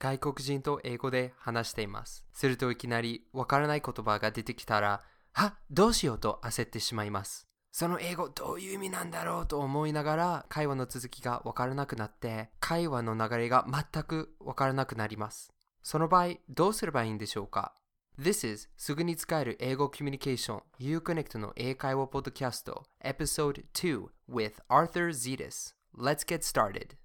[0.00, 2.24] 外国人と英語で話しています。
[2.32, 7.46] するといきなりわからない言葉が出てきたら、はどうしようと焦ってしまいます。
[7.70, 15.52] その英語どういう意味なんだろうと思いながら会話の続きがわからなくなって会話の流れが全くわからなくなります。
[15.82, 17.74] その場合どうすればいいんでしょうか
[18.18, 25.74] ？This is すぐに使える英語コミュニケーション Uconnect の英会話ポッドキャスト Episode 2 with Arthur Zetas.
[25.94, 26.96] Let's get started.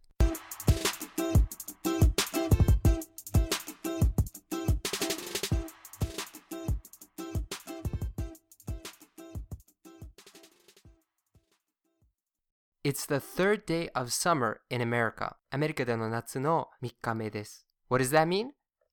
[12.84, 15.36] It's the third day of summer in America.
[15.50, 17.66] アメリカでの夏の3日目です。
[17.90, 18.52] What does that mean?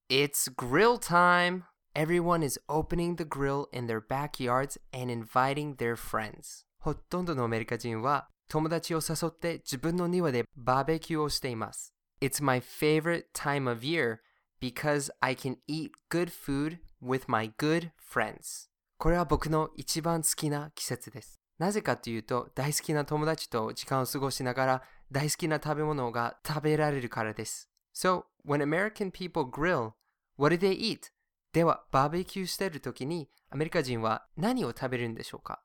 [0.09, 1.63] It's grill time!
[1.94, 6.66] Everyone is opening the grill in their backyards and inviting their friends.
[6.80, 11.94] ほとんどのアメリカ人は友達を誘って自分の庭でバーベキューをしています。
[12.21, 14.17] It's my favorite time of year
[14.62, 18.70] because I can eat good food with my good friends.
[18.98, 21.40] これは僕の一番好きな季節です。
[21.63, 24.82] なぜかというと、大好きな友達と時間を過ごしながら
[25.13, 27.71] 大好きな食べ物が食べられるからです。
[27.95, 29.93] So, when American people grill,
[30.37, 31.13] what do they eat?
[31.52, 35.63] では、バーベキューしているときにアメリカ人は何を食べるんでしょうか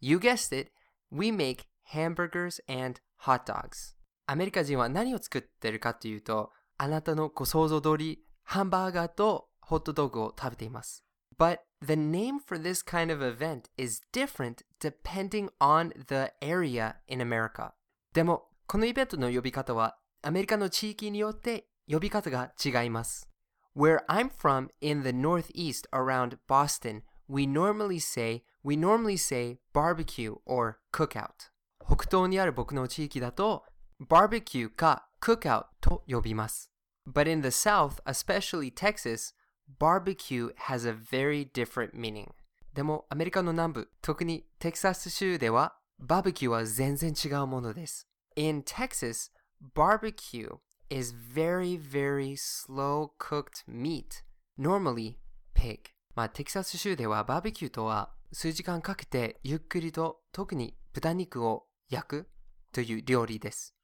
[0.00, 0.70] ?You guessed it,
[1.10, 3.96] we make hamburgers and hot dogs.
[4.26, 11.04] アメリカ人は何を作ってるかというと、あなたのご想像通り、ハンバーガーとホットドッグを食べています。
[11.36, 17.73] But the name for this kind of event is different depending on the area in America.
[18.13, 23.29] でも、このイベントの呼び方はアメリカの地域によって呼び方が違います。
[23.75, 30.79] Where I'm from in the northeast around Boston, we normally say we normally say barbecue or
[30.91, 31.51] cookout.
[31.85, 33.63] 北東にある僕の地域だと
[34.01, 36.71] barbecue か cookout と呼びます。
[37.07, 39.33] But in the south, especially Texas,
[39.79, 42.31] barbecue has a very different meaning.
[42.73, 48.07] でもアメリカの南部、特にテキサス州ではバーベキューは全然違うものです。
[48.35, 49.31] In Texas,
[49.73, 50.57] barbecue
[50.89, 54.23] is very, very slow cooked meat,
[54.59, 55.15] normally
[55.55, 55.79] pig.
[56.15, 62.29] まあ、テキサス州ではバーベキューとは数時間かけてゆっくりと特に豚肉を焼く
[62.71, 63.75] という料理です。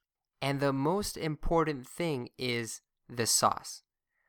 [0.42, 3.84] And the most important thing is the sauce.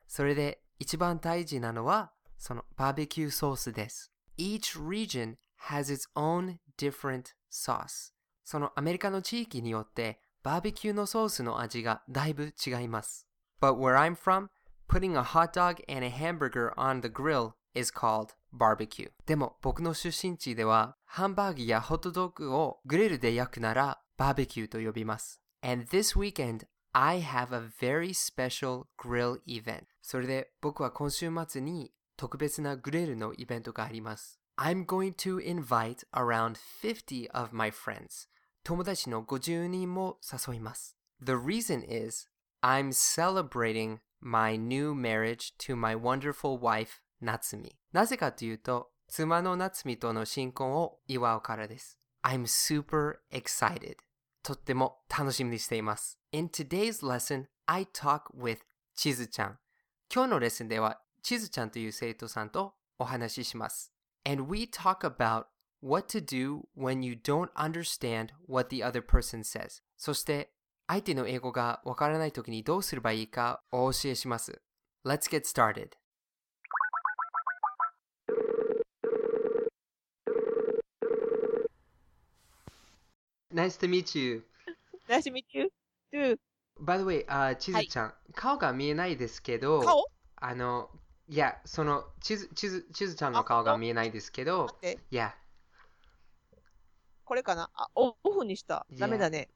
[0.07, 4.12] それで 一番大事なのはそのバーベキューソースです。
[4.38, 5.36] Each region
[5.68, 8.14] has its own different sauce.
[8.46, 13.28] そのアメリカの地域によってバーベキューのソースの味がだいぶ違います。
[13.62, 14.48] But where I'm from,
[14.88, 19.12] putting a hot dog and a hamburger on the grill is called barbecue.
[19.26, 25.42] でも僕の出身地ではハンバーグやホットドッグをグリルで焼くならバーベキューと呼びます。
[25.62, 29.84] And this weekend, I have a very special grill event.
[30.03, 34.41] それで僕は今週末に特別なグリルのイベントがあります。
[34.57, 38.29] I'm going to invite around 50 of my friends.
[38.63, 40.19] 友達の50人も
[40.49, 40.97] 誘います。
[41.21, 42.29] The reason is
[42.63, 47.73] I'm celebrating my new marriage to my wonderful wife, Natsumi.
[47.93, 51.99] なぜかというと、妻の夏美との新婚を祝うからです。
[52.23, 53.97] I'm super excited.
[54.43, 56.19] とっても楽しみにしています。
[56.33, 58.59] In today's lesson, I talk with
[58.95, 59.59] ちずちゃん。
[60.12, 63.94] 今日のレッスンでは、ちずちゃんという生徒さんとお話しします。
[64.28, 65.46] And we talk about
[65.84, 69.84] what to do when you don't understand what the other person says.
[69.98, 70.52] そして、
[70.88, 74.60] 相手の英語がわからないときにどうすればいいかをお教えします。
[75.06, 75.90] Let's get started.
[83.54, 84.44] Nice to meet you.
[85.08, 85.72] Nice to meet you
[86.12, 86.40] too.
[86.82, 90.06] By the way, あちずちゃん、顔が見えないですけど、顔
[90.38, 90.90] あの、
[91.28, 94.68] いや、その、ちず、ちず、ちずちゃんの顔が見えないですけど
[95.12, 95.36] いや、
[97.26, 98.88] これかなあ、オオフにした。
[98.92, 99.50] ダメだね。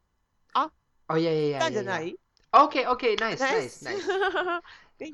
[1.09, 1.73] おいやいやいやなん。
[1.73, 2.15] じゃない
[2.51, 4.61] Okay, okay, nice, nice, nice.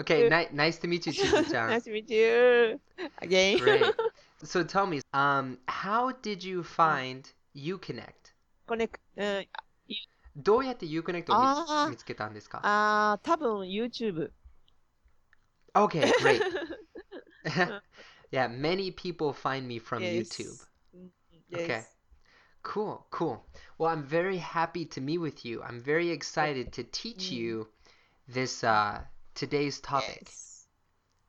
[0.01, 1.69] Okay, ni- nice to meet you, ちずちゃん。
[1.69, 2.79] nice to meet you
[3.21, 3.57] again.
[3.59, 3.95] Great.
[4.43, 7.23] So tell me, um, how did you find
[7.55, 8.33] Uconnect?
[8.67, 9.47] これ、うん、
[10.36, 14.30] どうやって Uconnect をあー見見つけたんですかあー、多分 YouTube。
[15.76, 16.42] Okay, great.
[18.30, 20.30] yeah, many people find me from Yes.
[20.30, 20.58] YouTube.
[20.94, 21.10] うん
[21.52, 21.66] Okay.
[21.68, 21.86] Yes.
[22.62, 23.44] Cool, cool.
[23.78, 25.62] Well, I'm very happy to meet with you.
[25.62, 27.36] I'm very excited to teach Mm.
[27.36, 27.68] you
[28.28, 29.02] this uh
[29.34, 30.22] today's topic.
[30.24, 30.66] Yes.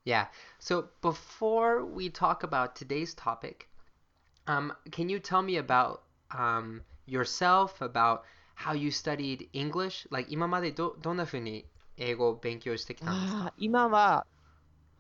[0.05, 0.27] Yeah.
[0.59, 3.67] So before we talk about today's topic,
[4.47, 8.23] um, can you tell me about um yourself, about
[8.64, 10.06] how you studied English?
[10.10, 11.66] Like 今までどどんな風に
[11.96, 13.52] 英語を勉強してきたんですか？
[13.56, 14.26] 今は、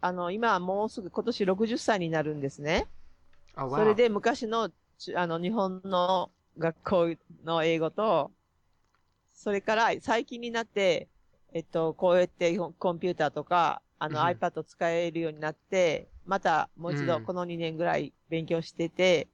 [0.00, 2.88] あの、今はもうすぐ今年60歳になるんですね。
[3.54, 8.32] あ、それで昔の、ちあの、日本の学校の英語と、
[9.32, 11.08] それから最近になって、
[11.52, 19.28] えっと、こうやってコンピューターとか、あのうん iPad 使えるようになって、またもう一うん度この2年ぐらい勉強してて、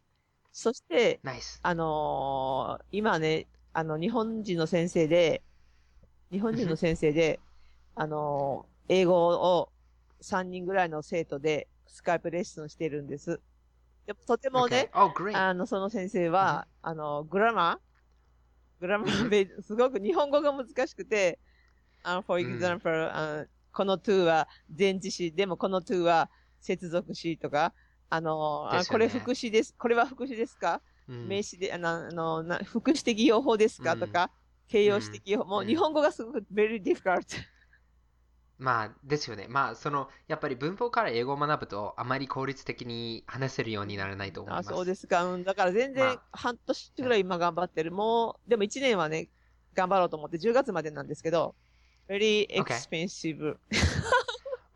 [0.53, 1.21] そして。
[1.63, 5.43] あのー今ね、あの、日本人の先生で、
[6.33, 7.39] 日本人の先生で、
[7.95, 9.69] あのー英語を
[10.23, 13.41] 3人ぐらいの生徒でスカイプレッスンしてるんです。
[14.07, 15.33] でもとてもね、Okay.
[15.33, 15.37] Oh.
[15.37, 21.39] あの、その先生は、あの、グラマーグラマーべ、すごく日本語が難しくて、
[22.03, 26.31] あの、for うん example、あのこの to は前置詞、でもこの to は
[26.61, 27.75] 接続詞とか、
[28.09, 29.75] あの、ねこれ副詞です。
[29.77, 30.75] これは副詞ですか？
[30.75, 34.33] うん名詞で、あの、あのな副詞的用法ですか、うんとか、
[34.69, 35.45] 形容詞的用法。
[35.47, 37.25] もううん日本語がすごく very difficult。
[38.59, 39.49] まあ、ですよね。
[39.49, 44.75] まあ、その、やっぱり文法から英語を学ぶと、あまり効率的に話せるようにならないと思いあ、ます。
[44.75, 45.25] そうですか。
[45.25, 45.45] うん。
[45.45, 47.91] だから全然ま半年ぐらい今頑張ってる。
[47.93, 49.29] もう、でも1年はね、
[49.75, 51.57] 頑張ろうと思って10月までなんですけど、
[52.09, 52.87] very Okay.
[52.89, 53.59] expensive.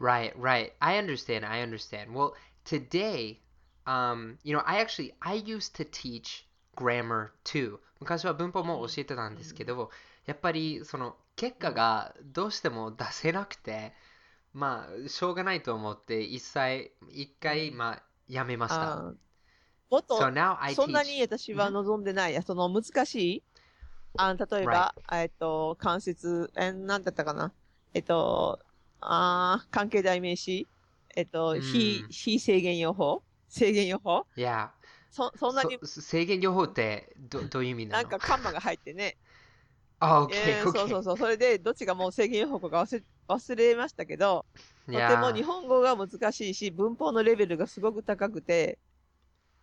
[0.01, 0.73] Right, right.
[0.81, 1.45] I understand.
[1.45, 2.13] I understand.
[2.15, 2.35] Well,
[2.65, 3.43] today,
[3.91, 6.45] um, you know, I actually I used to teach
[6.77, 7.79] grammar too.
[8.01, 9.91] 昔は文法も教えてたんですけど、
[10.27, 13.93] やっぱりその結果がどうしても出せなくて、
[14.53, 18.97] まあしょうがないと思って一切一回まあやめました。
[19.91, 22.43] もっと So now I そんな.に私は望んでない。
[22.43, 23.43] その難しい、
[24.17, 27.53] あの例えば、えっと、関節、え、なんだったかな？
[27.93, 28.59] えっと、
[29.01, 30.69] あー関係代名詞、
[31.17, 31.61] えっと、うん。
[31.61, 33.23] 非、非制限用法？
[33.51, 34.69] 制限用法 Yeah.
[35.11, 35.77] そ、そんなに？
[35.83, 38.09] そ制限情報ってどどういう意味なの？
[38.09, 39.17] なんかカンマが入ってね。
[39.99, 41.19] あ、OK, えー.そうそうそう。
[41.19, 44.47] それで、どっちがもう制限用法か忘れ、忘れましたけど、
[44.87, 48.79] とて.も日本語が難しいし、文法のレベルがすごく高くて、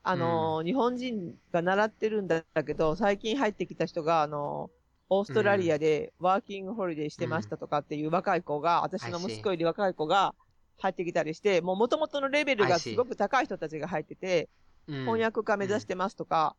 [0.04, 4.78] あのー日本人が習ってるんだけど、最近入ってきた人が、あのー
[5.10, 9.31] オーストラリアでワーキングホリデーしてましたとかっていう若い子が、私の I see.
[9.31, 10.36] 息子より若い子が
[10.77, 14.50] 入ってきたりして、もう元々のレベルが.すごく高い人たちが入ってて、
[14.88, 15.00] うん。
[15.01, 16.56] 翻訳家目指してますとか.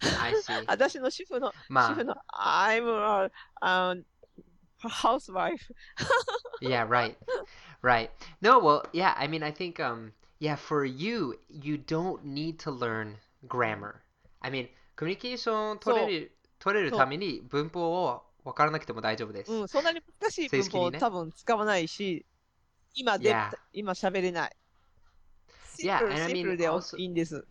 [0.66, 1.88] 私の主婦の、まあ。
[1.90, 3.30] 主婦の、I'm a,
[3.62, 4.04] a
[4.88, 5.72] housewife.
[6.60, 7.16] yeah right.
[7.82, 8.10] Right.
[8.40, 12.70] No well yeah i mean i think um yeah for you you don't need to
[12.70, 13.16] learn
[13.46, 13.96] grammar.
[14.40, 22.24] I mean コミュニケーション取れる取れるために文法を分からなくても大丈夫です、うん、そんなに難しい文法を多分使わないし、
[22.94, 23.50] 今で、Yeah.
[23.72, 24.56] 今喋れない。
[25.76, 27.46] シン Yeah, プル、and I mean プルで also- いいんです。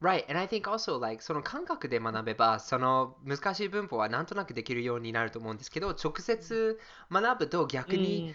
[0.00, 6.80] right and i think also like その感覚で学べばその難しい文法はなんとなくできるようになると思うんですけど直接
[7.12, 8.34] 学ぶと逆に、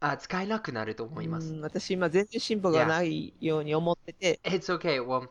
[0.00, 5.00] あ使えなくなると思います、うん私今全然進歩がないように思ってて、It's okay.
[5.00, 5.28] Well,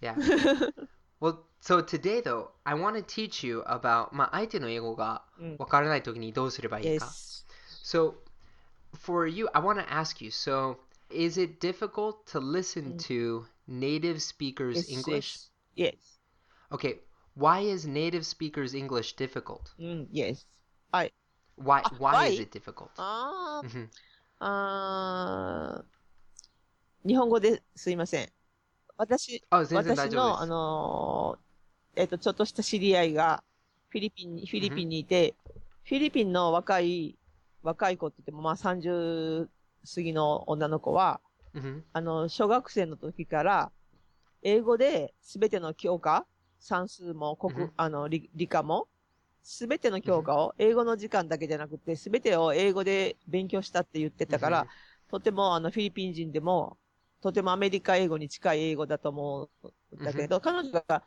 [0.00, 0.14] yeah.
[1.20, 7.06] well, so today though, I want to teach you about まあ相手の英語がうんわからないときにどうすればいいか。
[7.06, 7.46] Yes.
[7.82, 8.14] So,
[8.98, 10.30] for you, I want to ask you.
[10.30, 10.78] So,
[11.10, 13.04] is it difficult to listen mm.
[13.04, 15.34] to native speakers it's, English?
[15.34, 15.94] It's, yes.
[16.72, 17.00] Okay.
[17.34, 19.72] Why is native speakers English difficult?
[19.78, 20.44] Mm, yes.
[20.92, 21.10] I.
[21.56, 22.26] Why, uh, why, why?
[22.26, 22.90] is it difficult?
[22.98, 23.84] Uh, mm-hmm.
[24.40, 25.78] Ah.
[25.78, 25.82] uh,
[27.06, 28.28] 日本語ですいません。
[28.96, 33.44] 私、あ私の、あのー、えっ、ー、と、ちょっとした知り合いが、
[33.90, 35.54] フィリピンに、フィリピンにいて、うん、
[35.84, 37.16] フィリピンの若い
[37.66, 39.50] 若い子って言っても、まあ30
[39.94, 41.20] 過ぎの女の子は、
[41.54, 41.82] Mhm.
[41.92, 43.72] あの、小学生の時から、
[44.42, 46.26] 英語で全ての教科、
[46.60, 48.88] 算数も国、うんあの理、理科も、
[49.42, 54.66] 全ての教科を、英語の時間だけじゃなくて、全てを英語で勉強したって言ってたから、
[55.08, 56.78] とてもあのフィリピン人でも、
[57.20, 61.02] とてもアメリカ英語に近い英語だと思うんだけど、彼女が、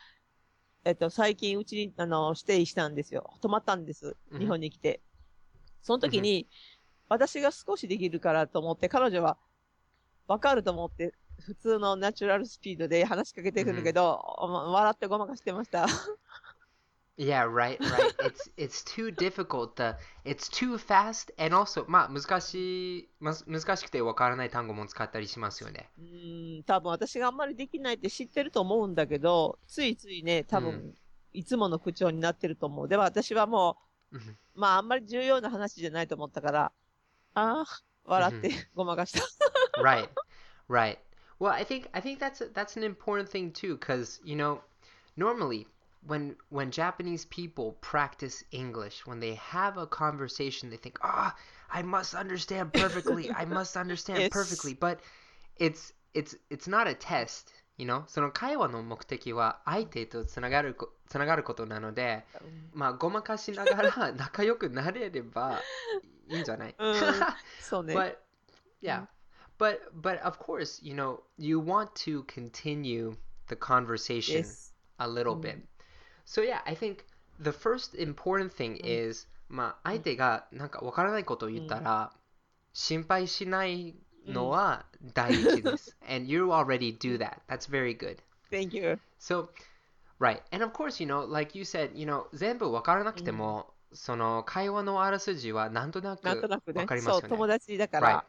[0.83, 3.33] えっと、最近うちに、あの、ステイしたんですよ。
[3.41, 4.15] 泊まったんです。
[4.31, 5.01] うん日本に来て。
[5.81, 6.47] その時に、
[7.07, 9.37] 私が少しできるからと思って、彼女は、
[10.27, 15.87] わかると思って、普通のナチュラルスピードで話しかけてくるけど、ま笑ってごまかしてました。
[17.19, 18.15] Yeah, right, right.
[18.21, 19.75] It's it's too difficult.
[19.75, 25.89] The it's too fast and also まあ難しいま難しくてわからない単語も使ったりしますよね。
[25.97, 30.95] うーん、多分私があんまりできないって知ってると思うんだけど、ついついね、多分、うん
[31.31, 32.87] いつもの口調になってると思う。
[32.87, 33.88] でも私はもうんう、
[34.54, 36.72] まああんまり重要な話じゃないと思ったから、
[37.34, 37.66] ああ、
[38.04, 39.22] 笑ってごまかした。
[39.76, 40.08] right,
[40.68, 40.98] right.
[41.38, 44.60] Well, I think I think that's a, that's an important thing too, because you know,
[45.16, 45.66] normally
[46.06, 51.34] when when Japanese people practice English, when they have a conversation, they think, "Ah,
[51.70, 53.30] I must understand perfectly.
[53.32, 54.30] I must understand Yes.
[54.30, 55.00] perfectly." But
[55.56, 58.03] it's it's it's not a test, You know.
[58.07, 62.25] その会話の目的は相手とつながるこつながることなので、
[62.73, 65.59] まあごまかしながら仲良くなれれば
[66.27, 66.75] いいんじゃない？
[66.77, 66.95] うん
[67.59, 67.95] そうね。
[67.95, 68.17] but
[68.83, 69.07] yeah
[69.57, 73.15] but but of course you know you want to continue
[73.47, 74.73] the conversation yes.
[74.99, 75.57] a little bit
[76.25, 77.05] so yeah i think
[77.41, 82.13] the first important thing is まあ相手がなんかわからないことを言ったら
[82.73, 83.95] 心配しない
[84.27, 88.17] のは大事です and you already do that that's very good
[88.51, 88.99] Thank you.
[89.19, 89.49] so
[90.19, 97.01] right and of course you know like you said you know 全部わからなくても、その会話のあらすじはなんとなくなんとなくねわかり。
[97.01, 98.25] ますそう、よね友達だから。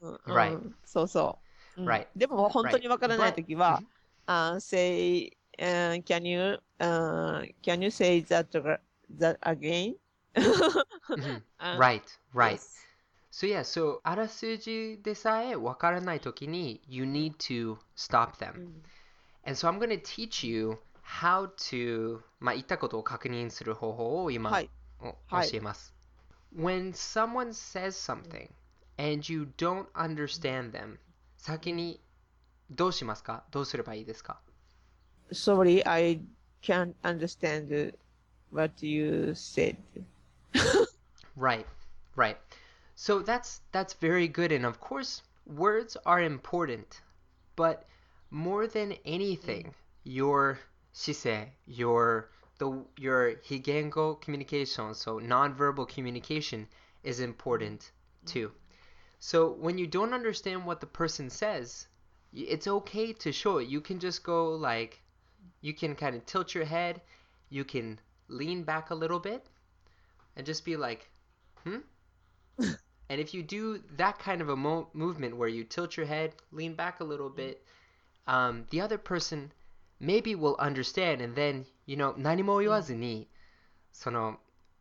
[0.00, 0.72] うんうん Right.
[0.84, 1.38] そうそ
[1.76, 1.80] う。
[1.82, 2.06] うん Right.
[2.16, 3.80] でも本当にわからないときは
[4.26, 8.48] But-、uh, say, uh, can you, uh, can you say that,
[9.18, 9.94] that again?
[10.34, 11.42] Mhm.
[11.58, 12.02] Uh, Right,
[12.34, 12.52] right.
[12.52, 12.76] yes.
[13.37, 18.53] So yeah, so あらすじでさえわからないときに you need to stop them.
[18.55, 18.83] うん
[19.45, 24.69] And so I'm going to teach you how to まあ言ったことを確認する方法を今、はい。
[25.01, 25.93] おはい教えます。
[26.55, 28.49] When someone says something
[28.97, 30.97] and you don't understand them
[31.37, 31.99] 先に
[32.71, 34.39] どうしますかどうすればいいですか
[35.31, 36.21] Sorry, I
[36.61, 37.95] can't understand
[38.51, 39.77] what you said.
[41.35, 41.65] Right,
[42.15, 42.37] right.
[43.00, 47.00] So that's that's very good, and of course, words are important,
[47.54, 47.86] but
[48.28, 50.58] more than anything, your
[50.92, 52.28] shise, your
[52.58, 56.66] the your higengo communication, so nonverbal communication,
[57.04, 57.92] is important
[58.26, 58.50] too.
[59.20, 61.86] So when you don't understand what the person says,
[62.32, 63.68] it's okay to show it.
[63.68, 65.00] You can just go like,
[65.60, 67.00] you can kind of tilt your head,
[67.48, 69.46] you can lean back a little bit,
[70.34, 71.08] and just be like,
[71.62, 71.78] hmm?
[73.09, 76.33] and if you do that kind of a mo- movement where you tilt your head,
[76.51, 77.63] lean back a little bit,
[78.27, 79.51] um, the other person
[79.99, 83.27] maybe will understand, and then, you know, 何も言わずに、
[83.91, 84.39] その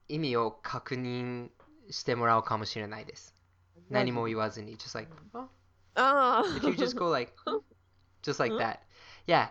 [0.08, 1.50] 意味を確認
[1.90, 3.34] してもらうかもしれないです。
[3.90, 5.48] 何も言わずに、just like, oh,
[5.94, 6.44] ああ。
[6.56, 7.32] if you just go like,
[8.22, 8.78] just like that.
[9.26, 9.48] Yeah.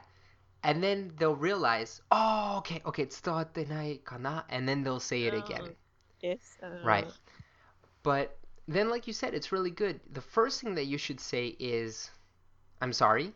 [0.64, 5.76] And then they'll realize, oh, okay, okay, 伝わってないかな And then they'll say it again.
[6.22, 6.40] yes.
[6.62, 7.08] あー Right.
[8.04, 8.32] But
[8.68, 10.00] then, like you said, it's really good.
[10.12, 12.12] The first thing that you should say is,
[12.82, 13.34] I'm sorry.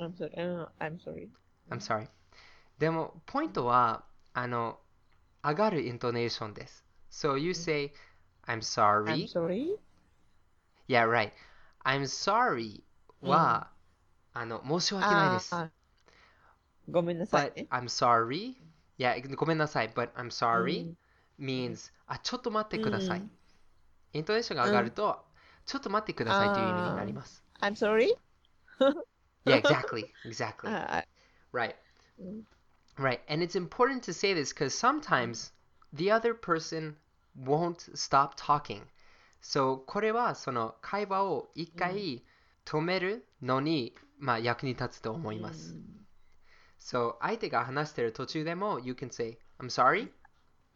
[0.00, 0.32] I'm sorry.
[0.38, 1.30] うん I'm sorry.
[1.70, 2.08] I'm sorry.
[2.78, 4.80] でも、ポイントは、あの、
[5.44, 6.84] 上がるイントネーションです。
[7.10, 7.92] So you say,
[8.46, 8.62] I'm
[9.06, 9.26] I'm sorry.
[9.26, 9.78] sorry.
[10.88, 11.32] Yeah, right.
[11.84, 12.82] I'm sorry
[13.22, 13.70] は、
[14.34, 15.64] あの、申し訳ないです。
[15.64, 17.68] あーごめんなさい But ね。
[17.70, 18.56] I'm sorry.
[18.98, 19.90] Yeah, ごめんなさい。
[19.92, 20.96] But I'm う sorry ん
[21.38, 23.30] means あ、ちょっと待ってくださいうん。
[24.12, 25.24] イントネーションが上がると、
[25.66, 27.42] ちょっと待ってくださいという意味になります。
[27.60, 28.16] I'm sorry?
[29.44, 30.06] Yeah, exactly.
[30.24, 30.68] Exactly.
[30.68, 31.04] あ
[31.52, 31.74] Right.
[32.20, 32.46] ーうん
[32.98, 33.20] Right.
[33.28, 35.52] And it's important to say this because sometimes
[35.92, 36.94] the other person
[37.38, 38.82] won't stop talking.
[39.42, 42.24] So これはその会話を一回
[42.64, 45.76] 止めるのに、まあ役に立つと思います。
[46.80, 50.10] So 相手が話してる途中でも you can say I'm sorry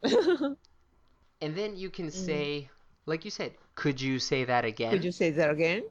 [0.02, 2.68] and then you can say
[3.05, 4.91] like you said, could you say that again?
[4.91, 5.83] Could you say that again?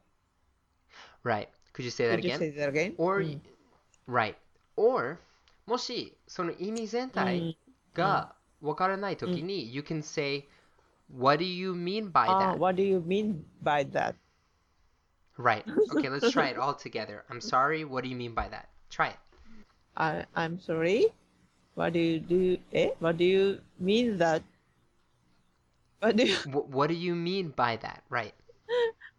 [1.23, 1.49] Right.
[1.73, 2.39] Could you say that could again?
[2.39, 2.95] Could you say that again?
[2.99, 3.41] Or, mm.
[4.07, 4.37] right.
[4.77, 5.19] Or,
[5.67, 7.57] もし、その意味全体
[7.95, 9.73] がわからないときに、mm.
[9.73, 10.47] you can say,
[11.17, 12.55] what do you mean by ah, that?
[12.55, 14.15] Uh, what do you mean by that?
[15.39, 15.65] Right.
[15.97, 17.25] Okay, let's try it all together.
[17.31, 17.85] I'm sorry.
[17.85, 18.69] What do you mean by that?
[18.91, 19.17] Try it.
[19.97, 21.07] I, I'm sorry.
[21.75, 22.59] What do you do?
[22.73, 22.91] Eh?
[23.01, 24.43] What do you mean that?
[26.05, 28.05] What do you, w- What do you mean by that?
[28.11, 28.35] Right.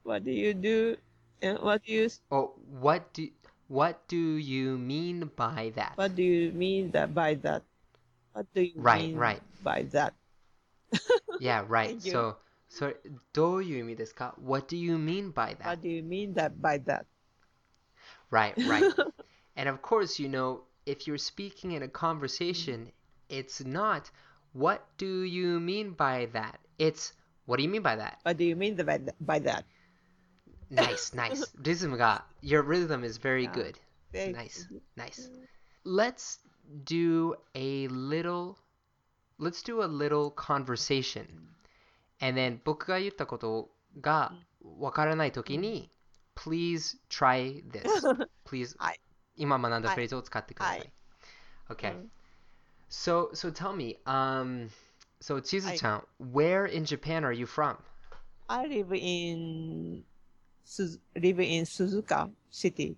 [0.04, 0.98] What do you do?
[1.42, 2.10] And what do you?
[2.30, 3.28] Oh, what do
[3.68, 5.94] What do you mean by that?
[5.98, 7.64] What do you mean that by that?
[8.34, 9.42] What do you right, mean right.
[9.64, 10.14] by that?
[11.40, 12.00] yeah, right.
[12.00, 12.38] So,
[12.70, 12.94] so
[13.34, 14.14] do you mean this?
[14.38, 15.66] What do you mean by that?
[15.66, 17.08] What do you mean that by that?
[18.30, 18.94] Right, right.
[19.56, 22.92] and of course, you know, if you're speaking in a conversation,
[23.28, 24.12] it's not
[24.55, 26.59] what do you mean by that?
[26.79, 27.13] It's
[27.47, 28.19] what do you mean by that?
[28.23, 29.15] What do you mean by that?
[29.21, 29.65] By that?
[30.71, 31.45] Nice, nice.
[31.65, 33.53] Rhythm ga your rhythm is very Yeah.
[33.55, 33.79] good.
[34.13, 34.81] Thank Nice, you.
[34.97, 35.29] nice.
[35.85, 36.39] Let's
[36.85, 38.59] do a little
[39.39, 41.27] let's do a little conversation.
[42.21, 44.33] And then 僕が言ったことが
[44.79, 45.91] わからないときに
[46.37, 47.83] please try this.
[48.45, 49.01] Please はい
[49.37, 50.79] 今学んだはいフレーズを使ってください。
[50.79, 50.93] はい
[51.71, 51.95] Okay.
[52.96, 54.70] So so tell me, um,
[55.20, 57.76] so Chizu-chan, where in Japan are you from?
[58.48, 60.06] I live in
[60.64, 62.96] Suz- live in Suzuka City.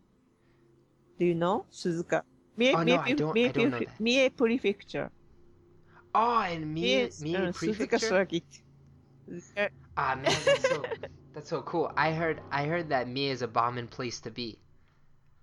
[1.17, 2.21] Do you know Suzuka?
[2.55, 3.99] Mie, Oh, no, I don't- I don't know that.
[3.99, 5.09] Mie Prefecture.
[6.13, 7.97] Oh, in Mie, Mie, Mie uh, Suzuka Prefecture?
[7.97, 8.49] Circuit.
[9.97, 10.85] Ah man, that's so
[11.33, 11.91] that's so cool.
[11.97, 14.59] I heard I heard that Mie is a bombing place to be.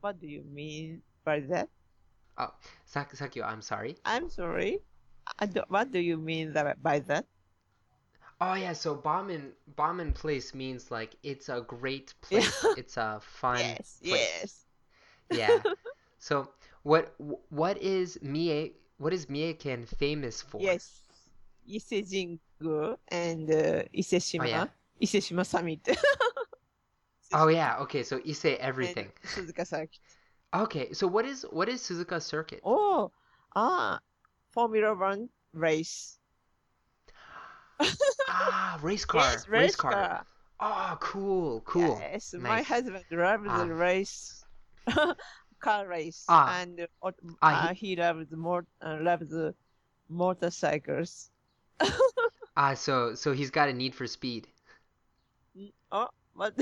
[0.00, 1.68] What do you mean by that?
[2.84, 3.96] Sak Sakyo, I'm sorry.
[4.04, 4.80] I'm sorry.
[5.38, 7.26] I do, what do you mean that, by that?
[8.40, 12.50] Oh yeah, so bombing bombing place means like it's a great place.
[12.76, 14.66] It's a fun yes, place.
[15.30, 15.60] yes.
[15.62, 15.62] Yeah.
[16.18, 16.48] So
[16.82, 17.14] what
[17.50, 20.60] what is Mie what is Mieken famous for?
[20.60, 21.02] Yes.
[21.68, 24.44] Ise-jingu and uh, Ise-shima.
[24.44, 24.66] Oh, yeah.
[25.00, 25.80] Ise-shima Summit.
[27.34, 29.10] Oh yeah, okay, so Ise everything.
[29.10, 29.98] and Suzuka Circuit.
[30.54, 32.60] Okay, so what is what is Suzuka Circuit?
[32.62, 33.10] Oh,
[33.56, 33.98] ah,
[34.52, 36.18] Formula One race.
[38.28, 39.20] Ah, race car.
[39.20, 39.92] yes, race car.
[39.92, 40.26] car.
[40.60, 41.98] Oh, cool, cool.
[42.00, 43.64] Yes, my husband loves Ah.
[43.64, 44.44] the race,
[45.60, 46.62] car race, Ah.
[46.62, 47.10] and uh,
[47.42, 49.34] Ah, uh, he loves more uh, loves
[50.08, 51.30] motorcycles.
[52.56, 54.46] Ah, so so he's got a need for speed.
[55.90, 56.54] Oh, what?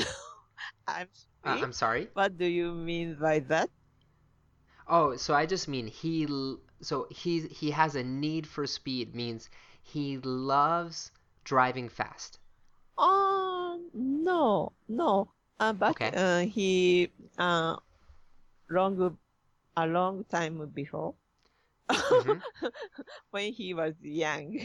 [0.88, 1.08] I'm
[1.44, 1.60] Uh.
[1.60, 2.08] I'm sorry.
[2.14, 3.68] What do you mean by that?
[4.86, 6.26] Oh, so I just mean he
[6.80, 9.50] so he he has a need for speed means
[9.82, 11.10] he loves
[11.44, 12.38] driving fast.
[12.98, 15.28] Oh no, no.
[15.60, 16.14] Uh, but Okay.
[16.14, 17.76] uh, he uh,
[18.70, 19.18] long
[19.76, 21.14] a long time before,
[22.10, 22.42] Mhm.
[23.30, 24.58] when he was young,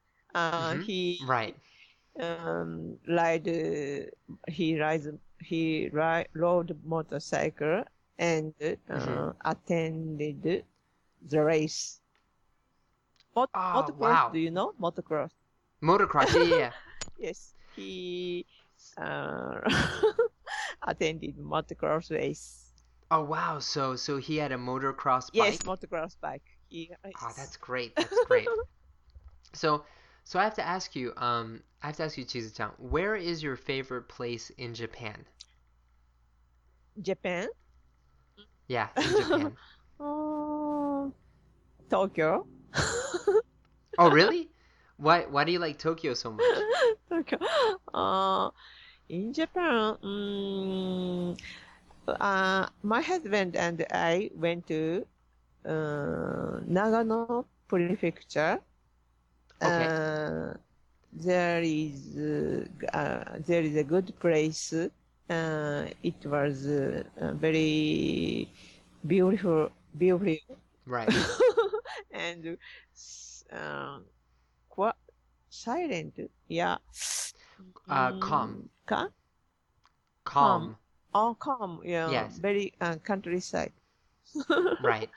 [0.34, 0.86] uh, Mhm.
[0.86, 1.56] he Right.
[2.20, 4.06] um, ride uh,
[4.48, 5.08] he rides
[5.40, 7.84] he ride rode motorcycle
[8.18, 8.54] and
[8.90, 9.34] uh, Mhm.
[9.44, 10.64] attended
[11.22, 12.00] the race.
[13.36, 14.32] Mot- Oh, motocross, wow.
[14.32, 15.30] do you know motocross?
[15.80, 16.34] Motocross.
[16.34, 16.72] Yeah, yeah.
[17.16, 18.46] Yes, he
[18.96, 19.60] uh,
[20.82, 22.72] attended motocross race.
[23.10, 23.60] Oh wow.
[23.60, 25.60] So so he had a motocross bike.
[25.60, 26.42] Yes, motocross bike.
[26.68, 27.96] He, Oh, that's great.
[27.96, 28.52] That's great.
[29.54, 29.84] so
[30.24, 33.42] so I have to ask you, um, I have to ask you, Chizu-chan, where is
[33.42, 35.26] your favorite place in Japan?
[37.00, 37.48] Japan.
[38.68, 39.56] Yeah, in Japan.
[40.00, 41.08] Uh,
[41.90, 42.46] Tokyo.
[43.98, 44.48] oh really?
[44.96, 46.64] Why why do you like Tokyo so much?
[47.10, 47.38] Tokyo.
[47.92, 48.50] Uh,
[49.08, 51.38] in Japan, mm,
[52.08, 55.06] uh, my husband and I went to
[55.66, 58.60] uh, Nagano Prefecture.
[59.62, 59.92] Okay.
[59.92, 60.54] Uh,
[61.12, 62.64] there is uh,
[62.96, 64.72] uh, there is a good place.
[65.28, 67.02] Uh, it was uh,
[67.34, 68.48] very
[69.06, 70.56] beautiful, beautiful,
[70.86, 71.08] Right.
[72.12, 72.58] and
[73.52, 73.98] uh,
[74.68, 74.94] quite
[75.48, 76.18] silent.
[76.48, 76.76] Yeah.
[77.88, 78.68] Uh, Mm, calm.
[78.86, 79.10] Calm.
[80.24, 80.76] Calm.
[81.14, 81.80] Oh, calm.
[81.84, 82.10] Yeah.
[82.10, 82.38] Yes.
[82.38, 83.72] Very uh, countryside.
[84.82, 85.08] Right.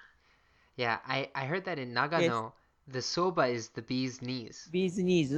[0.77, 2.51] Yeah, I, I heard that in Nagano,
[2.87, 4.69] the soba is the bee's knees.
[4.71, 5.33] Bees knees.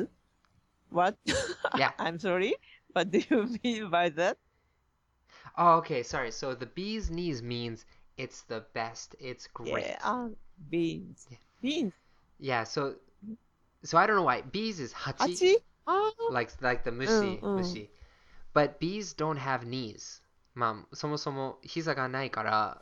[0.89, 1.17] What?
[1.77, 1.91] Yeah.
[1.97, 2.55] I'm sorry.
[2.93, 4.37] What do you mean by that?
[5.58, 6.30] Oh, okay, sorry.
[6.30, 7.84] So the bee's knees means
[8.16, 9.14] it's the best.
[9.20, 9.86] It's great.
[9.86, 9.98] Yeah.
[10.02, 10.28] Uh,
[10.70, 11.26] beans.
[11.30, 11.38] Yeah.
[11.62, 11.92] Beans.
[12.38, 12.94] Yeah, so
[13.82, 14.42] so I don't know why.
[14.42, 15.54] Bees is hachi, Hachi?
[15.86, 16.10] Ah.
[16.30, 17.60] like like the mushi, うんうん。
[17.60, 17.88] mushi.
[18.54, 20.22] But bees don't have knees.
[20.54, 22.80] まあ、そもそも膝がないから、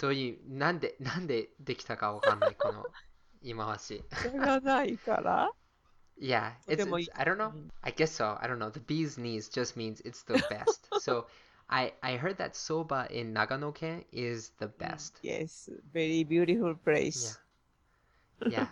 [0.00, 2.84] どういう、なんで、なんでできたかわかんない、この
[3.40, 4.02] 言い回し。
[4.12, 5.52] それがないから。
[6.20, 7.12] Yeah, と it's, てもい it's い。
[7.14, 7.50] I don't know.
[7.50, 8.40] うん I guess so.
[8.42, 8.70] I don't know.
[8.70, 10.88] The bee's knees just means it's the best.
[11.00, 11.26] so
[11.68, 15.18] I I heard that soba in Nagano-ken is the best.
[15.22, 15.68] Yes.
[15.92, 17.38] Very beautiful place.
[18.50, 18.66] Yeah.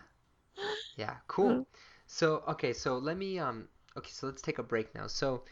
[0.96, 1.66] Yeah, cool.
[2.06, 5.06] So okay, so let me um okay, so let's take a break now.
[5.06, 5.44] So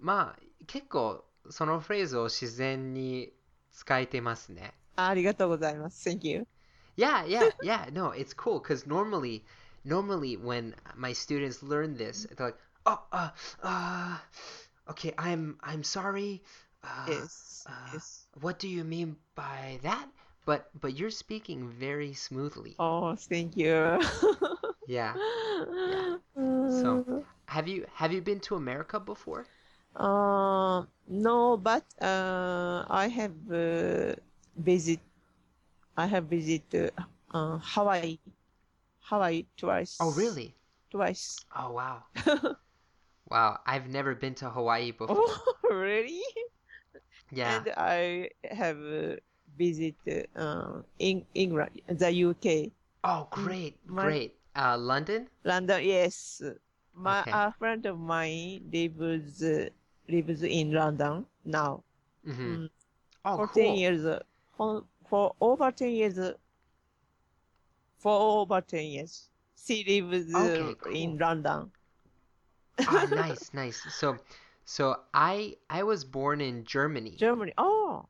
[0.00, 3.32] まあ結構そのフレーズを自然に
[3.72, 4.74] 使えてますね。
[4.96, 6.08] ありがとうございます。
[6.08, 6.46] Thank you.
[6.96, 7.88] Yeah, yeah, yeah.
[7.92, 9.42] No, it's cool because normally,
[9.84, 13.30] normally when my students learn this, they're like, "Oh, uh,
[13.62, 14.18] uh,
[14.90, 16.42] okay, I'm, I'm sorry.
[16.85, 17.65] uh, Yes.
[17.67, 18.25] uh, Yes.
[18.41, 20.07] What do you mean by that?"
[20.45, 22.75] But, but you're speaking very smoothly.
[22.77, 23.99] Oh, thank you.
[24.87, 25.17] Yeah.
[26.69, 27.23] So.
[27.47, 29.45] Have you, have you been to America before?
[29.95, 34.13] Uh, no, but uh, I have uh,
[34.57, 34.99] visit.
[35.97, 36.89] I have visit uh,
[37.33, 38.19] uh, Hawaii,
[39.07, 39.97] Hawaii twice.
[40.01, 40.53] Oh, really?
[40.91, 41.39] Twice.
[41.55, 42.03] Oh, wow.
[43.29, 45.17] Wow, I've never been to Hawaii before.
[45.17, 46.21] Oh, really?
[47.31, 47.57] Yeah.
[47.57, 49.15] And I have uh,
[49.57, 49.95] visit
[50.35, 52.71] uh, in England, the UK.
[53.03, 54.35] Oh, great, my- great.
[54.55, 55.27] Uh, London?
[55.43, 56.41] London, yes.
[56.93, 57.31] My Okay.
[57.31, 59.67] a friend of mine lives uh,
[60.07, 61.83] lives in London now.
[62.25, 62.55] Mm-hmm.
[62.55, 62.69] Mm,
[63.25, 63.63] Oh, for cool.
[63.63, 64.19] 10 years, uh,
[64.55, 66.33] for, for over 10 years, uh,
[67.97, 69.29] for over 10 years.
[69.57, 71.17] She lives uh, Okay, in.
[71.17, 71.71] London.
[72.87, 73.81] ah, nice, nice.
[73.93, 74.17] So,
[74.65, 77.15] so I I was born in Germany.
[77.17, 77.53] Germany.
[77.57, 78.07] Oh,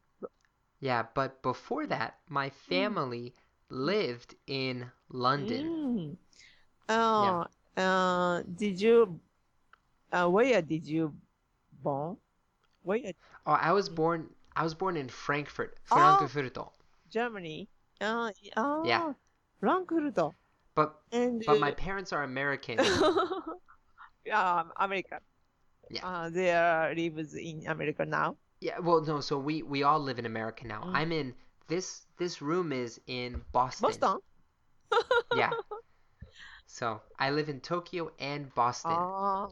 [0.80, 3.34] Yeah, but before that, my family
[3.70, 5.66] lived in London.
[5.66, 6.18] mm.
[6.88, 7.46] Uh,
[7.82, 9.20] uh, did you,
[10.12, 11.14] uh, where did you
[11.84, 12.18] born?
[12.84, 13.14] Where?
[13.46, 14.30] Oh, I was born.
[14.56, 15.96] I was born in Frankfurt, Oh.
[15.96, 16.70] Frankfurt.
[17.10, 17.68] Germany.
[18.02, 19.14] Uh, uh, Yeah.
[19.60, 20.16] Frankfurt.
[20.76, 22.80] But And but my parents are American.
[24.26, 25.20] yeah, America.
[25.90, 26.06] Yeah.
[26.08, 28.38] Uh, they are lives in America now.
[28.62, 29.22] yeah, well, no.
[29.22, 30.82] So we we all live in America now.
[30.84, 30.92] Mm.
[30.96, 31.34] I'm in
[31.68, 33.90] this this room is in Boston.
[33.90, 34.20] Boston.
[35.36, 35.52] Yeah.
[36.68, 38.98] So I live in Tokyo and Boston,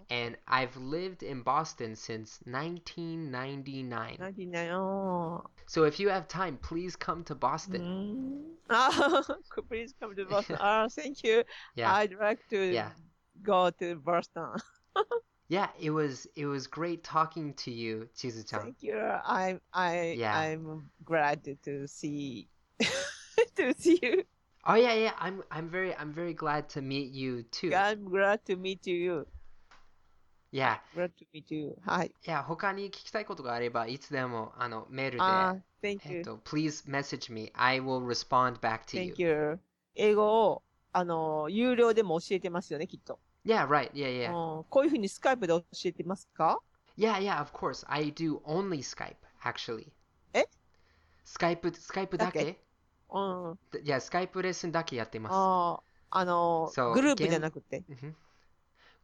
[0.10, 4.17] and I've lived in Boston since 1999.
[4.19, 4.69] 99.
[4.72, 5.43] Oh.
[5.67, 7.82] So if you have time, please come to Boston.
[7.82, 8.41] Mm.
[8.69, 9.22] Ah,
[9.69, 10.58] please come to Boston.
[10.60, 11.43] Ah, thank you.
[11.76, 11.93] Yeah.
[11.93, 12.89] I'd like to Yeah.
[13.43, 14.50] go to Boston.
[15.53, 18.61] Yeah, it was it was great talking to you, Chizu-chan.
[18.61, 18.99] Thank you.
[19.01, 20.37] I I Yeah.
[20.37, 22.49] I'm glad to see
[23.57, 24.25] to see you.
[24.64, 25.14] Oh yeah, yeah.
[25.18, 27.73] I'm I'm very I'm very glad to meet you too.
[27.75, 29.27] I'm glad to meet you.
[30.51, 30.77] Yeah.
[30.94, 31.77] Glad to meet you.
[31.87, 32.09] はい。
[32.09, 36.23] いや、他に聞きたいことがあれば、いつでもあのメールで、あ、Thank えっ you.
[36.25, 37.51] と、please message me.
[37.55, 39.29] I will respond back to Thank you.
[39.29, 39.61] you.
[39.94, 43.18] 英語を、あの、有料でも教えてますよね、きっと。
[43.45, 43.91] Yeah, right.
[43.91, 44.32] Yeah, yeah.
[44.32, 46.60] うんこういうふうにスカイプで教えてますか
[46.97, 47.86] ？Yeah, yeah, of course.
[47.89, 49.91] I do only Skype, actually.
[50.34, 50.47] え？
[51.25, 52.60] スカイプ、スカイプだだけ？
[53.12, 53.19] う
[53.51, 53.60] ん。
[53.84, 55.34] いや、スカイプレッスンだけやってます。
[55.34, 57.84] ああ、あの、そうグループじゃなくて。
[57.89, 58.15] うん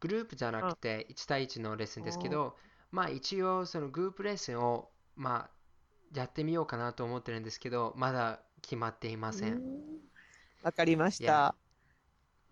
[0.02, 2.56] グループじゃなくて1対1のレッスンですけど、
[2.92, 5.50] まあ一応そのグループレッスンをまあ
[6.18, 9.50] やってみようかなと思ってるんですけど、まだ決まっていませ。
[9.50, 9.62] うんん
[10.64, 11.54] わかりまし.た。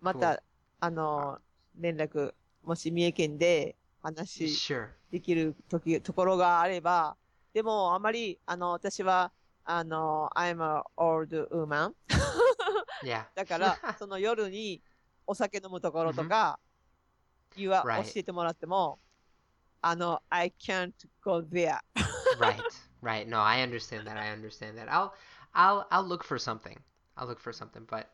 [0.00, 0.42] ま.た、
[0.80, 1.38] あの、
[1.78, 4.88] 連絡、もし三重県で話 Sure.
[5.10, 7.16] できる時、ところがあれば、
[7.52, 9.32] でも、あまり、あの、私は、
[9.64, 11.94] あの、I'm a old woman.
[13.34, 14.82] だから、その夜に
[15.26, 16.58] お酒飲むところとか、
[17.56, 18.04] は Right.
[18.04, 18.98] 教えてもらっても、
[19.80, 21.78] あの、I can't go there.
[22.38, 22.60] right.
[23.02, 23.28] Right.
[23.28, 24.16] No, I understand that.
[24.16, 24.88] I understand that.
[24.88, 25.12] I'll
[25.54, 26.76] I'll I'll look for something.
[27.16, 27.84] I'll look for something.
[27.88, 28.06] But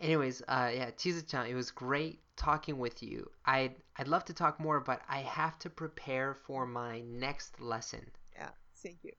[0.00, 3.29] anyways, uh yeah, Chizu-chan, it was great talking with you.
[3.45, 8.03] I'd I'd love to talk more, but I have to prepare for my next lesson.
[8.35, 8.51] Yeah,
[8.83, 9.13] thank you.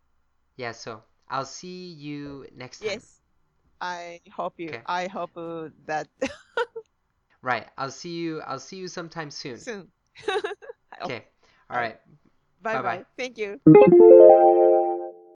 [0.56, 2.88] Yeah, so I'll see you next time.
[3.00, 3.20] Yes.
[3.80, 4.82] I hope you, Okay.
[4.86, 6.06] I hope uh, that
[7.42, 7.66] Right.
[7.78, 9.56] I'll see you I'll see you sometime soon.
[9.58, 9.88] soon.
[11.02, 11.24] Okay.
[11.70, 11.96] All right.
[12.62, 12.96] Bye Bye-bye.
[12.98, 13.04] bye.
[13.16, 13.60] Thank you.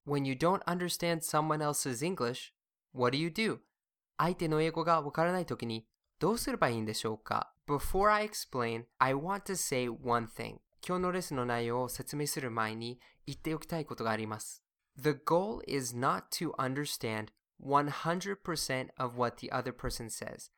[0.05, 2.53] When you don't understand someone else's English,
[2.93, 3.61] what do you do?
[4.19, 5.87] 相手の英語がわからないときに
[6.19, 10.59] どうすればいいんでしょうか Before I explain, I want to say one thing.
[10.87, 14.63] 今日のレッスンの内容を説明する前に言っておきたいことがあります。
[14.97, 17.29] The goal is not to understand
[17.63, 20.51] 100% of what the other person says.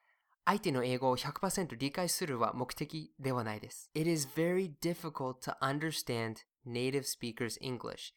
[0.45, 3.91] 相手の英語を100%理解するは目的ではないです。
[3.95, 8.12] It is very difficult to understand native speakers' English.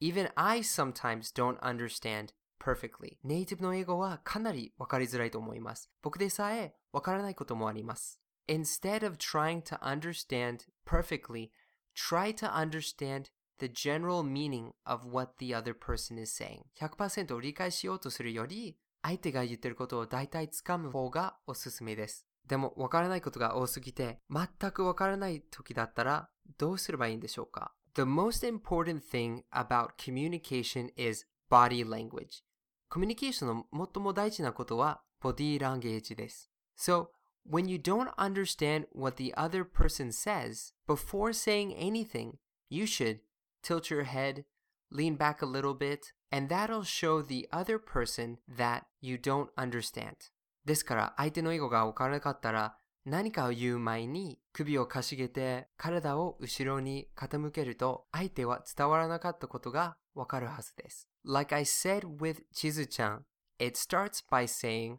[0.00, 3.16] Even I sometimes don't understand perfectly.
[3.24, 5.90] ネイティブの英語はかなりわかりづらいと思います。
[6.02, 8.21] 僕でさえ わからないこともあります。
[8.47, 11.49] Instead of trying to understand perfectly,
[11.93, 13.25] try to understand
[13.59, 16.61] the general meaning of what the other person is saying.
[16.79, 22.25] 100%理解しようとするより、相手が言ってることを大体つかむ方がおすすめです。
[22.47, 32.43] でも、わからないことが多すぎて、全くわからない時だったら、どうすればいいんでしょうか The most important thing about communication is body language.
[32.87, 36.49] コミュニケーションの最も大事なことは、ボディーランゲージです。
[36.76, 37.10] So,
[37.44, 43.20] when you don't understand what the other person says, before saying anything, you should
[43.62, 44.44] tilt your head,
[44.90, 50.30] lean back a little bit, and that'll show the other person that you don't understand.
[50.64, 61.08] ですから、相手の英語がわからなかったら、何かを言う前に首をかしげて体を後ろに傾けると相手は伝わらなかったことがわかるはずです。
[61.24, 63.24] Like I said with ちずちゃん、
[63.58, 64.98] it starts by saying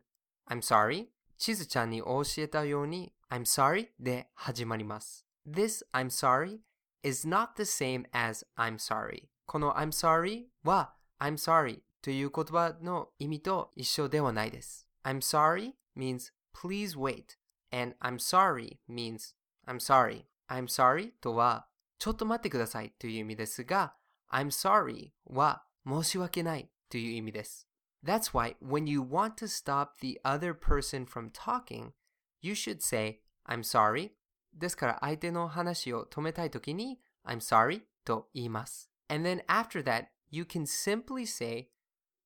[0.50, 5.27] I'm sorry ちずちゃんに教えたように I'm sorry で始まります。
[5.47, 6.61] This I'm sorry
[7.03, 9.29] is not the same as I'm sorry.
[9.47, 14.87] この I'm sorry は I'm sorry という言葉の意味と一緒ではないです。
[15.05, 17.37] I'm sorry means please wait
[17.71, 19.35] and I'm sorry means
[19.67, 20.25] I'm sorry.
[20.49, 21.67] I'm sorry とは
[21.99, 23.95] ちょっと待ってくださいという意味ですが
[24.31, 27.69] I'm sorry は申し訳ないという意味です。
[28.06, 31.94] That's why when you want to stop the other person from talking,
[32.42, 34.12] you should say I'm sorry
[34.54, 38.90] ですから相手の話を止めたいときに I'm sorry と言います。
[39.08, 41.70] And then after that, you can simply say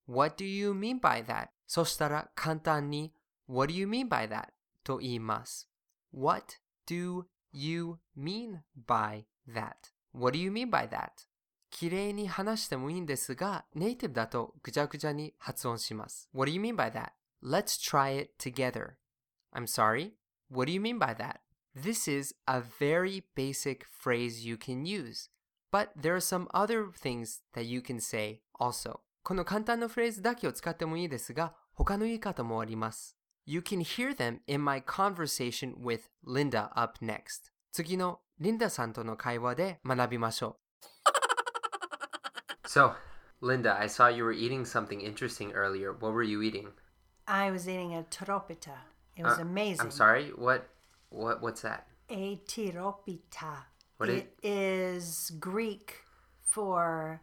[0.06, 1.48] What do you mean by that?
[1.66, 3.12] そしたら簡単に
[3.48, 4.48] What do you mean by that?
[4.82, 5.68] と言います。
[6.12, 6.54] What
[6.86, 9.74] do you mean by that?
[10.12, 11.10] What do you mean by that?
[11.70, 16.28] 綺麗に話してもいいんですが、ネイティブだとぐちゃぐちゃに発音します。
[16.32, 17.12] What do you mean by that?
[17.42, 18.94] Let's try it together.
[19.52, 20.12] I'm sorry?
[20.50, 21.40] What do you mean by that?
[21.74, 25.28] This is a very basic phrase you can use,
[25.70, 29.00] but there are some other things that you can say also.
[29.22, 33.18] この簡単なフレーズだけを使ってもいいですが、他の言い方もあります。
[33.44, 37.52] You can hear them in my conversation with Linda up next.
[37.72, 40.69] 次のリンダさんとの会話で学びましょう。
[42.65, 42.95] So,
[43.41, 45.93] Linda, I saw you were eating something interesting earlier.
[45.93, 46.69] What were you eating?
[47.27, 48.77] I was eating a tropita.
[49.15, 49.81] It was Uh, amazing.
[49.81, 50.29] I'm sorry.
[50.29, 50.69] What?
[51.09, 51.41] What?
[51.41, 51.87] What's that?
[52.09, 53.65] A tiropita.
[53.97, 56.03] What it is Greek
[56.41, 57.21] for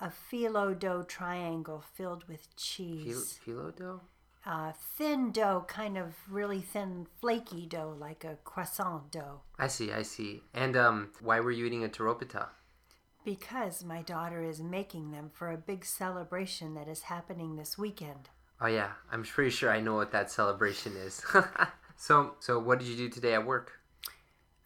[0.00, 3.38] a phyllo dough triangle filled with cheese.
[3.44, 4.02] phyllo dough?
[4.46, 9.42] Uh, thin dough, kind of really thin, flaky dough, like a croissant dough.
[9.58, 9.92] I see.
[9.92, 10.42] I see.
[10.54, 12.48] And um, why were you eating a taropita?
[13.24, 18.30] Because my daughter is making them for a big celebration that is happening this weekend.
[18.60, 21.22] Oh yeah, I'm pretty sure I know what that celebration is.
[21.96, 23.72] so, so what did you do today at work?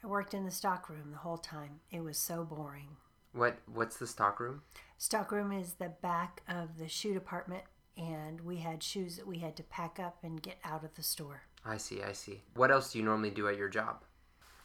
[0.02, 1.80] I worked in the stockroom the whole time.
[1.90, 2.96] It was so boring.
[3.32, 3.58] What?
[3.72, 4.62] What's the stock room?
[4.98, 7.64] Stockroom is the back of the shoe department,
[7.96, 11.02] and we had shoes that we had to pack up and get out of the
[11.02, 11.42] store.
[11.64, 12.02] I see.
[12.02, 12.42] I see.
[12.54, 14.04] What else do you normally do at your job?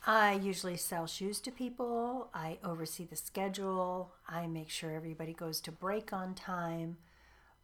[0.06, 2.30] I usually sell shoes to people.
[2.34, 4.14] I oversee the schedule.
[4.28, 6.98] I make sure everybody goes to break on time.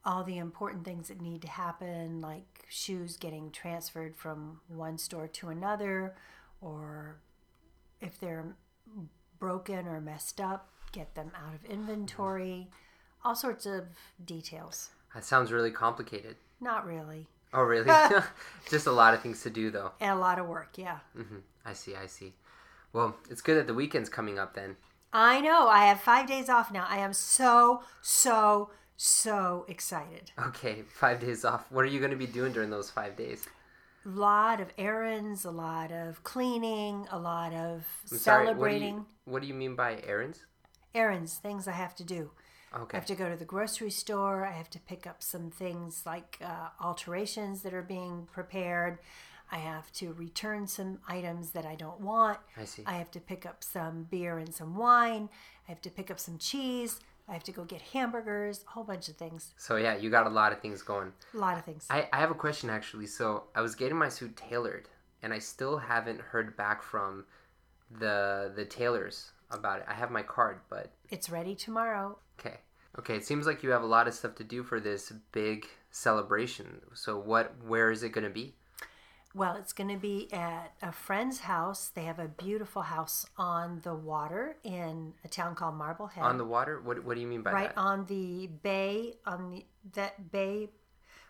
[0.03, 5.27] All the important things that need to happen, like shoes getting transferred from one store
[5.29, 6.15] to another,
[6.61, 7.17] or
[8.01, 8.55] if they're
[9.39, 12.69] broken or messed up, get them out of inventory.
[13.23, 13.85] All sorts of
[14.23, 14.89] details.
[15.15, 16.35] That sounds really complicated.
[16.61, 17.27] Not really.
[17.53, 17.89] Oh really?
[18.69, 19.93] Just a lot of things to do though.
[19.99, 20.99] And a lot of work, yeah.
[21.15, 21.95] hmm I see.
[21.95, 22.33] I see.
[22.93, 24.77] Well, it's good that the weekend's coming up then.
[25.11, 25.67] I know.
[25.67, 26.85] I have five days off now.
[26.87, 30.31] I am so, so, so excited.
[30.39, 31.71] Okay, five days off.
[31.71, 33.47] What are you going to be doing during those five days?
[34.05, 38.95] A lot of errands, a lot of cleaning, a lot of I'm sorry, celebrating.
[38.95, 40.45] What do, you, what do you mean by errands?
[40.93, 42.31] Errands, things I have to do.
[42.73, 42.97] Okay.
[42.97, 44.45] I have to go to the grocery store.
[44.45, 48.99] I have to pick up some things like uh, alterations that are being prepared.
[49.51, 52.39] I have to return some items that I don't want.
[52.57, 52.83] I see.
[52.85, 55.29] I have to pick up some beer and some wine.
[55.67, 56.99] I have to pick up some cheese.
[57.27, 59.53] I have to go get hamburgers, a whole bunch of things.
[59.57, 61.11] So yeah, you got a lot of things going.
[61.33, 61.87] A lot of things.
[61.89, 63.07] I, I have a question actually.
[63.07, 64.89] So I was getting my suit tailored,
[65.23, 67.25] and I still haven't heard back from
[67.99, 69.85] the the tailors about it.
[69.87, 72.17] I have my card, but It's ready tomorrow.
[72.39, 72.57] okay,
[72.99, 73.15] okay.
[73.15, 76.81] It seems like you have a lot of stuff to do for this big celebration.
[76.93, 77.53] So what?
[77.65, 78.55] Where is it going to be?
[79.35, 81.89] Well, it's going to be at a friend's house.
[81.93, 86.23] They have a beautiful house on the water in a town called Marblehead.
[86.23, 86.79] On the water?
[86.79, 87.77] What What do you mean by right that?
[87.77, 90.69] Right on the bay, on the that bay,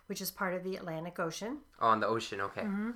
[0.06, 2.42] which is part of the Atlantic Ocean, oh, on the ocean.
[2.42, 2.62] Okay.
[2.62, 2.92] Mm-hmm.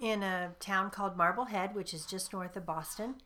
[0.00, 3.16] in a town called Marblehead, which is just north of Boston.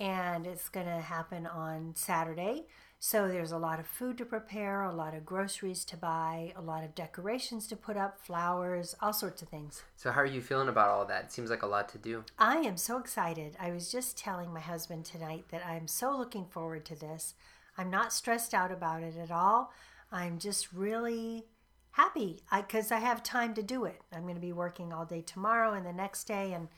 [0.00, 2.66] And it's going to happen on Saturday.
[3.04, 6.62] So there's a lot of food to prepare, a lot of groceries to buy, a
[6.62, 9.82] lot of decorations to put up, flowers, all sorts of things.
[9.96, 11.24] So how are you feeling about all that?
[11.24, 12.24] It seems like a lot to do.
[12.38, 13.56] I am so excited.
[13.58, 17.34] I was just telling my husband tonight that I'm so looking forward to this.
[17.76, 19.72] I'm not stressed out about it at all.
[20.12, 21.46] I'm just really
[21.92, 24.00] happy because I, have time to do it.
[24.12, 26.68] I'm going to be working all day tomorrow and the next day, and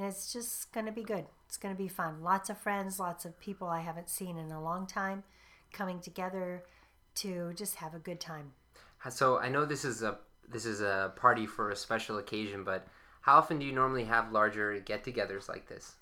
[0.00, 1.26] and it's just going to be good.
[1.46, 2.22] It's going to be fun.
[2.22, 5.24] Lots of friends, lots of people I haven't seen in a long time
[5.74, 6.64] coming together
[7.16, 8.52] to just have a good time.
[9.10, 10.16] So I know this is a
[10.48, 12.88] this is a party for a special occasion, but
[13.20, 15.96] how often do you normally have larger get-togethers like this?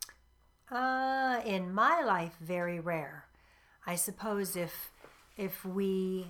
[0.70, 3.24] Uh, in my life, very rare.
[3.84, 4.92] I suppose if
[5.37, 6.28] if we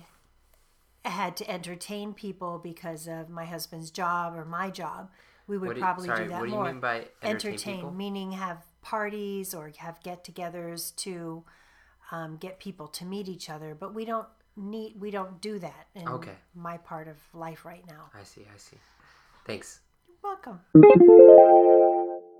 [1.05, 5.11] had to entertain people because of my husband's job or my job,
[5.48, 6.64] we would What do you- probably sorry, do that what do you more.
[6.72, 7.90] mean by entertain people?
[7.92, 11.44] meaning have parties or have get-togethers to
[12.10, 13.74] um, get people to meet each other.
[13.74, 16.36] But we don't need we don't do that in Okay.
[16.54, 18.10] my part of life right now.
[18.14, 18.78] I see, I see.
[19.46, 19.80] Thanks.
[20.22, 20.60] welcome.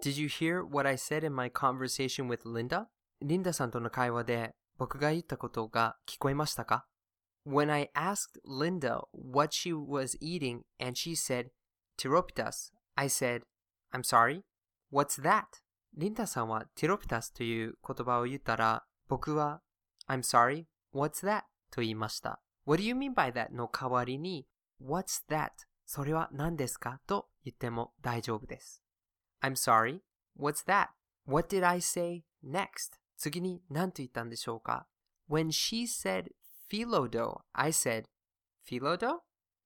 [0.00, 2.88] Did you hear what I said in my conversation with Linda?
[3.22, 6.86] リンダさんとの会話で僕が言ったことが聞こえましたか
[7.46, 11.50] When I asked Linda what she was eating and she said,
[11.98, 13.43] Tiropitas, I said,
[13.93, 14.43] I'm sorry?
[14.91, 15.45] What's that?
[15.95, 19.61] リンダさんはティロピタスという言葉を言ったら、僕は
[20.09, 21.43] I'm sorry, what's that?
[21.71, 22.41] と言いました。
[22.65, 23.53] What do you mean by that?
[23.53, 24.45] の代わりに
[24.83, 25.51] What's that?
[25.85, 28.83] それは何ですかと言っても大丈夫です。
[29.41, 30.01] I'm sorry,
[30.37, 30.89] what's that?
[31.25, 32.99] What did I say next?
[33.17, 34.87] 次に何と言ったんでしょうか
[35.29, 36.31] When she said
[36.69, 38.07] Phyllo dough, I said
[38.69, 39.21] Phyllo dough?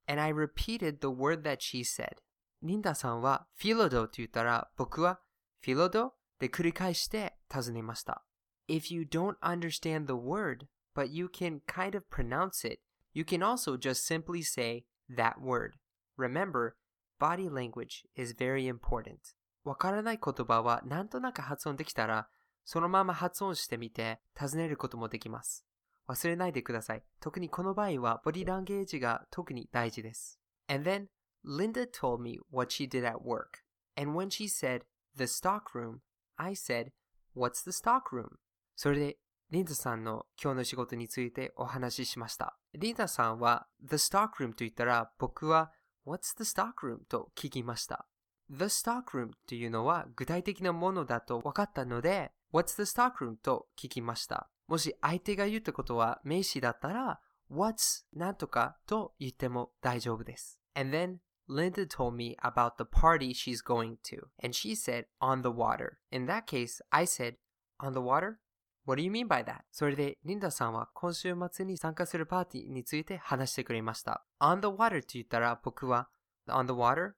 [0.08, 2.18] And I repeated the word that she said.
[2.64, 5.20] リンダさんは philodo と言ったら僕は
[5.64, 8.24] philodo で繰り返して尋ねました。
[8.70, 12.80] If you don't understand the word, but you can kind of pronounce it,
[13.14, 15.74] you can also just simply say that word.
[16.18, 16.76] Remember,
[17.20, 19.18] body language is very important.
[19.66, 22.30] わからない言葉はなんとなく発音できたら、
[22.64, 25.66] そのまま発音してみて尋ねることもできます。
[26.08, 27.04] 忘れないでください。
[27.20, 30.40] 特にこの場合はボディランゲージが特に大事です。
[30.70, 31.08] And then,
[31.46, 33.64] Linda told me what she did at work.
[33.96, 34.82] And when she said,
[35.16, 36.02] the stock room,
[36.38, 36.92] I said,
[37.36, 38.38] what's the stock room?
[38.76, 39.18] それで、
[39.52, 42.58] リンダさんの今日の仕事についてお話ししました。
[42.74, 45.72] リンダさんは The Stock Room と言ったら僕は
[46.08, 46.98] What's the Stock Room?
[47.08, 48.08] と聞きました。
[48.50, 53.36] The Stock Room というのは具体的なものだと分かったので What's the Stock Room?
[53.44, 54.50] と聞きました。
[54.68, 57.20] もし相手が言ったことは名詞だったら
[57.52, 60.60] What's なんとかと言っても大丈夫です。
[60.74, 61.18] And then
[61.49, 65.99] Linda told me about the party she's going to, and she said on the water.
[66.11, 67.37] In that case, I said
[67.81, 68.39] on the water?
[68.85, 69.63] What do you mean by that?
[69.71, 74.25] それで、リンダさんは今週末に参加するパーティーについて話してくれました。
[74.41, 76.09] on the water と言ったら僕は
[76.49, 77.13] on the water?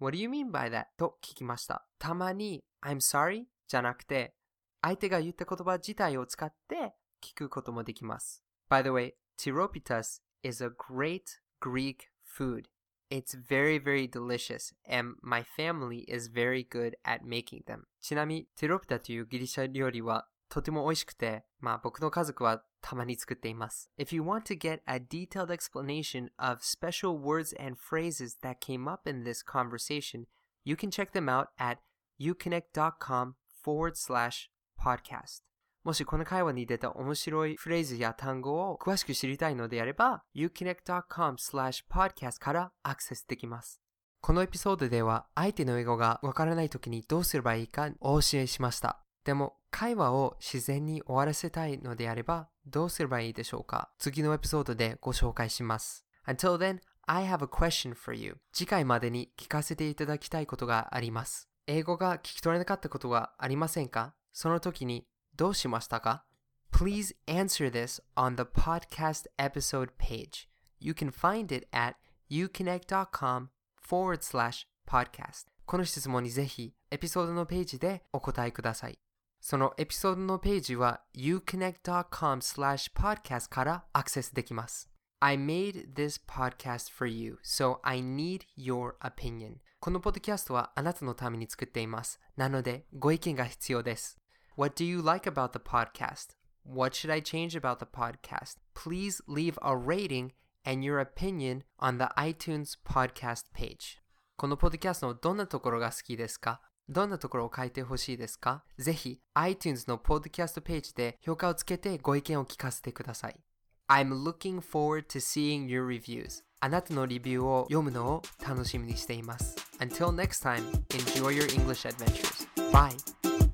[0.00, 0.86] What do you mean by that?
[0.96, 1.86] と聞きました。
[1.98, 4.34] たまに I'm sorry じゃなくて
[4.80, 8.42] 相手が言った言葉自体を使って聞くこともできます。
[8.68, 12.64] By the way, tiropitas is a great Greek food.
[13.10, 17.82] It's very, very delicious, and my family is very good at making them.
[18.00, 23.90] ちなみに、ティロピタというギリシャ料理はとても美味しくて、まあ僕の家族はたまに作っています。
[23.98, 29.08] If you want to get a detailed explanation of special words and phrases that came up
[29.08, 30.24] in this conversation,
[30.64, 31.78] you can check them out at
[32.18, 35.42] uconnect.com forward slash podcast.
[35.87, 43.79] もしこの会話に出た面白いフレーズや単語を詳しく知りたいのであれば、youconnect.com slash podcast からアクセスできます。
[44.19, 48.99] このエピソードでは相手の英語がわからない時にどうすればいいかお教えしました。
[49.23, 56.05] でも会話を自然に終わらせたいのであればどうすればいいでしょうか次のエピソードでご紹介します。
[56.27, 58.35] Until then, I have a question for you.
[58.51, 61.47] 次回までに聞かせていただきたいことがあります。
[61.65, 64.13] 英語が聞き取れなかったことはありませんか？
[64.33, 66.25] その時にどうしましたか
[66.73, 70.49] Please answer this on the podcast episode page.
[70.79, 71.95] You can find it at
[72.29, 75.45] uconnect.com forward slash podcast.
[75.67, 78.97] この質問にぜひエピソードのページでお答えください。
[79.39, 84.89] そのエピソードのページは uconnect.com slash podcast からアクセスできます。
[85.19, 89.57] I made this podcast for you, so I need your opinion.
[89.79, 92.19] このポッドキャストはあなたのために作っています。
[92.35, 94.17] なので、ご意見が必要です。
[94.56, 96.36] What do you like about the podcast?
[96.64, 98.56] What should I change about the podcast?
[98.74, 100.32] Please leave a rating
[100.64, 103.98] and your opinion on the iTunes podcast page.
[104.36, 113.40] このポッドキャストのどんなところが好きですかどんなところを書いてほしいですかぜひ iTunes のポッドキャストページで評価をつけてご意見を聞かせてください。
[113.88, 116.42] I'm looking forward to seeing your reviews.
[116.60, 119.56] あなたのレビューを読むのを楽しみにしています。
[119.80, 122.46] Until next time, enjoy your English adventures.
[122.70, 123.45] Bye!